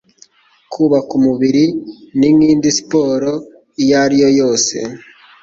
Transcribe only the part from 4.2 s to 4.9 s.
yo yose.